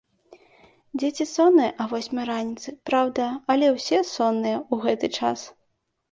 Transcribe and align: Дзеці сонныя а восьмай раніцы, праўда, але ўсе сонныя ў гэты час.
Дзеці 1.01 1.25
сонныя 1.31 1.71
а 1.83 1.85
восьмай 1.91 2.25
раніцы, 2.29 2.73
праўда, 2.91 3.27
але 3.55 3.67
ўсе 3.75 3.99
сонныя 4.15 4.55
ў 4.63 4.75
гэты 4.87 5.07
час. 5.21 5.39